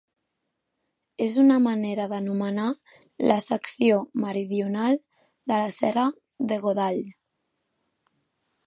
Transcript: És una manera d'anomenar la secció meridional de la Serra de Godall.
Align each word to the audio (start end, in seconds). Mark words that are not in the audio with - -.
És 1.25 1.35
una 1.43 1.57
manera 1.65 2.07
d'anomenar 2.13 2.65
la 3.33 3.37
secció 3.49 4.01
meridional 4.25 4.99
de 5.05 5.55
la 5.63 5.71
Serra 5.79 6.09
de 6.53 6.63
Godall. 6.67 7.03